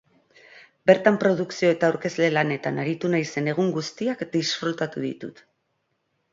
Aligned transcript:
Bertan 0.91 1.19
produkzio 1.23 1.69
eta 1.73 1.89
aurkezle 1.93 2.31
lanetan 2.33 2.81
aritu 2.85 3.13
naizen 3.17 3.53
egun 3.55 3.71
guztiak 3.79 4.27
disfrutatu 4.39 5.09
ditut. 5.09 5.47